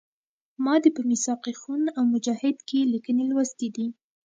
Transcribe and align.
ما 0.63 0.73
دې 0.83 0.89
په 0.97 1.01
میثاق 1.09 1.43
خون 1.61 1.83
او 1.97 2.03
مجاهد 2.13 2.57
کې 2.67 2.89
لیکنې 2.93 3.23
لوستي 3.29 3.67
دي. 3.75 3.87